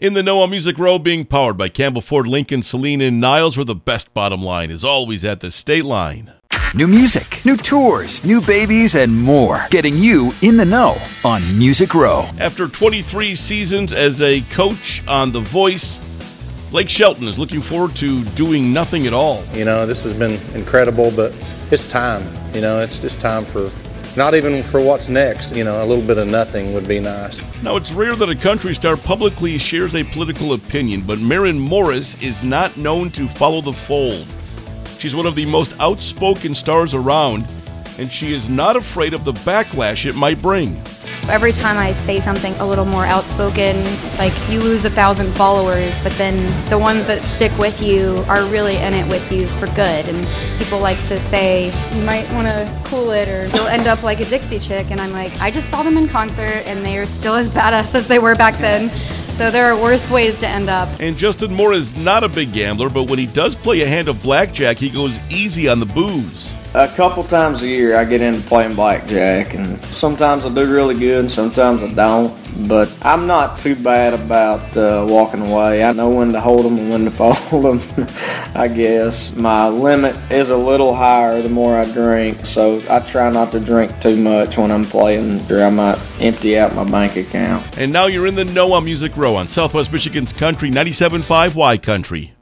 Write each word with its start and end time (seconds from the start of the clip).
In 0.00 0.14
the 0.14 0.24
Know 0.24 0.40
on 0.40 0.50
Music 0.50 0.76
Row, 0.76 0.98
being 0.98 1.24
powered 1.24 1.56
by 1.56 1.68
Campbell 1.68 2.00
Ford 2.02 2.26
Lincoln, 2.26 2.64
Saline, 2.64 3.00
and 3.00 3.20
Niles, 3.20 3.56
where 3.56 3.64
the 3.64 3.76
best 3.76 4.12
bottom 4.12 4.42
line 4.42 4.72
is 4.72 4.84
always 4.84 5.24
at 5.24 5.38
the 5.38 5.52
state 5.52 5.84
line. 5.84 6.32
New 6.74 6.88
music, 6.88 7.40
new 7.44 7.56
tours, 7.56 8.24
new 8.24 8.40
babies, 8.40 8.96
and 8.96 9.16
more. 9.16 9.64
Getting 9.70 9.96
you 9.96 10.32
in 10.42 10.56
the 10.56 10.64
know 10.64 10.96
on 11.24 11.40
Music 11.56 11.94
Row. 11.94 12.28
After 12.40 12.66
23 12.66 13.36
seasons 13.36 13.92
as 13.92 14.20
a 14.20 14.40
coach 14.50 15.00
on 15.06 15.30
The 15.30 15.40
Voice, 15.40 16.00
Blake 16.72 16.90
Shelton 16.90 17.28
is 17.28 17.38
looking 17.38 17.60
forward 17.60 17.94
to 17.94 18.24
doing 18.30 18.72
nothing 18.72 19.06
at 19.06 19.12
all. 19.12 19.44
You 19.52 19.64
know, 19.64 19.86
this 19.86 20.02
has 20.02 20.12
been 20.12 20.40
incredible, 20.56 21.12
but 21.14 21.32
it's 21.70 21.88
time. 21.88 22.24
You 22.52 22.62
know, 22.62 22.80
it's 22.80 22.98
just 22.98 23.20
time 23.20 23.44
for 23.44 23.70
not 24.16 24.34
even 24.34 24.62
for 24.62 24.80
what's 24.80 25.08
next. 25.08 25.54
You 25.54 25.64
know, 25.64 25.84
a 25.84 25.86
little 25.86 26.04
bit 26.04 26.18
of 26.18 26.28
nothing 26.28 26.72
would 26.74 26.86
be 26.86 27.00
nice. 27.00 27.42
Now, 27.62 27.76
it's 27.76 27.92
rare 27.92 28.14
that 28.14 28.28
a 28.28 28.36
country 28.36 28.74
star 28.74 28.96
publicly 28.96 29.58
shares 29.58 29.94
a 29.94 30.04
political 30.04 30.52
opinion, 30.52 31.02
but 31.02 31.18
Maren 31.18 31.58
Morris 31.58 32.20
is 32.22 32.42
not 32.42 32.76
known 32.76 33.10
to 33.10 33.28
follow 33.28 33.60
the 33.60 33.72
fold. 33.72 34.26
She's 34.98 35.14
one 35.14 35.26
of 35.26 35.34
the 35.34 35.46
most 35.46 35.78
outspoken 35.80 36.54
stars 36.54 36.94
around, 36.94 37.46
and 37.98 38.10
she 38.10 38.32
is 38.32 38.48
not 38.48 38.76
afraid 38.76 39.14
of 39.14 39.24
the 39.24 39.32
backlash 39.32 40.06
it 40.06 40.14
might 40.14 40.40
bring. 40.40 40.80
Every 41.30 41.52
time 41.52 41.78
I 41.78 41.92
say 41.92 42.20
something 42.20 42.52
a 42.54 42.66
little 42.66 42.84
more 42.84 43.06
outspoken, 43.06 43.76
it's 43.76 44.18
like 44.18 44.32
you 44.50 44.60
lose 44.60 44.84
a 44.84 44.90
thousand 44.90 45.32
followers, 45.32 45.98
but 46.00 46.12
then 46.12 46.36
the 46.68 46.78
ones 46.78 47.06
that 47.06 47.22
stick 47.22 47.56
with 47.58 47.82
you 47.82 48.24
are 48.28 48.44
really 48.46 48.76
in 48.76 48.92
it 48.92 49.08
with 49.08 49.32
you 49.32 49.48
for 49.48 49.66
good. 49.68 50.06
And 50.08 50.28
people 50.58 50.78
like 50.80 50.98
to 51.08 51.18
say, 51.18 51.66
you 51.96 52.02
might 52.04 52.30
want 52.34 52.48
to 52.48 52.80
cool 52.84 53.10
it 53.12 53.28
or 53.28 53.46
you'll 53.56 53.68
end 53.68 53.86
up 53.86 54.02
like 54.02 54.20
a 54.20 54.26
Dixie 54.26 54.58
chick. 54.58 54.90
And 54.90 55.00
I'm 55.00 55.12
like, 55.12 55.32
I 55.40 55.50
just 55.50 55.70
saw 55.70 55.82
them 55.82 55.96
in 55.96 56.08
concert 56.08 56.62
and 56.66 56.84
they 56.84 56.98
are 56.98 57.06
still 57.06 57.34
as 57.34 57.48
badass 57.48 57.94
as 57.94 58.06
they 58.06 58.18
were 58.18 58.34
back 58.34 58.56
then. 58.58 58.90
So 59.32 59.50
there 59.50 59.72
are 59.72 59.80
worse 59.80 60.08
ways 60.10 60.38
to 60.40 60.46
end 60.46 60.68
up. 60.68 60.88
And 61.00 61.16
Justin 61.16 61.52
Moore 61.52 61.72
is 61.72 61.96
not 61.96 62.22
a 62.22 62.28
big 62.28 62.52
gambler, 62.52 62.90
but 62.90 63.04
when 63.10 63.18
he 63.18 63.26
does 63.26 63.56
play 63.56 63.80
a 63.80 63.88
hand 63.88 64.08
of 64.08 64.22
blackjack, 64.22 64.76
he 64.76 64.90
goes 64.90 65.18
easy 65.30 65.68
on 65.68 65.80
the 65.80 65.86
booze. 65.86 66.52
A 66.76 66.88
couple 66.88 67.22
times 67.22 67.62
a 67.62 67.68
year, 67.68 67.96
I 67.96 68.04
get 68.04 68.20
into 68.20 68.44
playing 68.48 68.74
blackjack, 68.74 69.54
and 69.54 69.78
sometimes 69.84 70.44
I 70.44 70.52
do 70.52 70.68
really 70.68 70.98
good, 70.98 71.20
and 71.20 71.30
sometimes 71.30 71.84
I 71.84 71.94
don't. 71.94 72.36
But 72.68 72.92
I'm 73.02 73.28
not 73.28 73.60
too 73.60 73.76
bad 73.76 74.12
about 74.12 74.76
uh, 74.76 75.06
walking 75.08 75.40
away. 75.42 75.84
I 75.84 75.92
know 75.92 76.10
when 76.10 76.32
to 76.32 76.40
hold 76.40 76.64
them 76.64 76.76
and 76.76 76.90
when 76.90 77.04
to 77.04 77.10
fold 77.12 77.64
them. 77.64 78.08
I 78.56 78.66
guess 78.66 79.36
my 79.36 79.68
limit 79.68 80.16
is 80.32 80.50
a 80.50 80.56
little 80.56 80.92
higher 80.92 81.40
the 81.42 81.48
more 81.48 81.76
I 81.76 81.84
drink, 81.92 82.44
so 82.44 82.82
I 82.90 82.98
try 82.98 83.30
not 83.30 83.52
to 83.52 83.60
drink 83.60 84.00
too 84.00 84.16
much 84.16 84.58
when 84.58 84.72
I'm 84.72 84.84
playing, 84.84 85.48
or 85.52 85.62
I 85.62 85.70
might 85.70 86.00
empty 86.20 86.58
out 86.58 86.74
my 86.74 86.82
bank 86.82 87.14
account. 87.14 87.78
And 87.78 87.92
now 87.92 88.06
you're 88.06 88.26
in 88.26 88.34
the 88.34 88.46
Know 88.46 88.72
on 88.72 88.84
Music 88.84 89.16
Row 89.16 89.36
on 89.36 89.46
Southwest 89.46 89.92
Michigan's 89.92 90.32
Country 90.32 90.72
97.5 90.72 91.54
Y 91.54 91.78
Country. 91.78 92.32